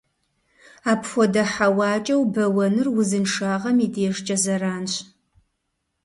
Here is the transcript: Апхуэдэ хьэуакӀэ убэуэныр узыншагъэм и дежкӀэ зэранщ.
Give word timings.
Апхуэдэ 0.91 1.43
хьэуакӀэ 1.53 2.15
убэуэныр 2.23 2.87
узыншагъэм 2.99 3.77
и 3.85 3.87
дежкӀэ 3.93 4.37
зэранщ. 4.43 4.93